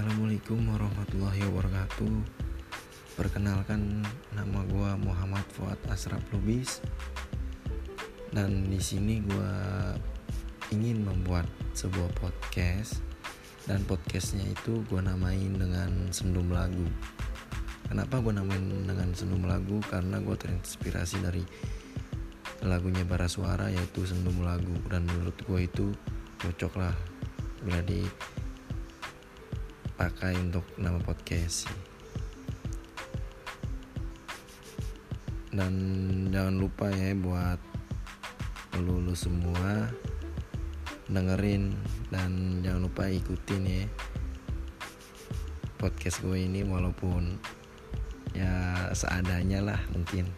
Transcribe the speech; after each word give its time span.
Assalamualaikum 0.00 0.64
warahmatullahi 0.64 1.44
wabarakatuh. 1.44 2.24
Perkenalkan 3.20 4.00
nama 4.32 4.64
gue 4.64 4.90
Muhammad 4.96 5.44
Fuad 5.52 5.76
Asraf 5.92 6.24
Lubis. 6.32 6.80
Dan 8.32 8.72
di 8.72 8.80
sini 8.80 9.20
gue 9.20 9.52
ingin 10.72 11.04
membuat 11.04 11.44
sebuah 11.76 12.16
podcast. 12.16 13.04
Dan 13.68 13.84
podcastnya 13.84 14.48
itu 14.48 14.80
gue 14.88 15.04
namain 15.04 15.52
dengan 15.52 16.08
Sendum 16.08 16.48
Lagu. 16.48 16.88
Kenapa 17.84 18.24
gue 18.24 18.32
namain 18.32 18.88
dengan 18.88 19.12
Sendum 19.12 19.44
Lagu? 19.44 19.84
Karena 19.84 20.16
gue 20.16 20.32
terinspirasi 20.32 21.20
dari 21.20 21.44
lagunya 22.64 23.04
Bara 23.04 23.28
Suara 23.28 23.68
yaitu 23.68 24.08
Sendum 24.08 24.40
Lagu. 24.40 24.80
Dan 24.88 25.04
menurut 25.12 25.36
gue 25.44 25.60
itu 25.68 25.92
cocok 26.40 26.88
lah 26.88 26.96
bila 27.60 27.84
di 27.84 28.00
pakai 30.00 30.32
untuk 30.32 30.64
nama 30.80 30.96
podcast. 30.96 31.68
Dan 35.52 35.76
jangan 36.32 36.56
lupa 36.56 36.88
ya 36.88 37.12
buat 37.12 37.60
lulu 38.80 39.12
semua 39.12 39.92
dengerin 41.12 41.76
dan 42.08 42.64
jangan 42.64 42.88
lupa 42.88 43.12
ikutin 43.12 43.60
ya 43.68 43.84
podcast 45.76 46.24
gue 46.24 46.48
ini 46.48 46.64
walaupun 46.64 47.36
ya 48.32 48.88
seadanya 48.96 49.60
lah 49.60 49.80
mungkin 49.92 50.32